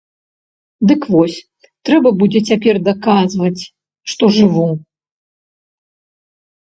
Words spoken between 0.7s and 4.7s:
Дык вось, трэба будзе цяпер даказваць, што жыву.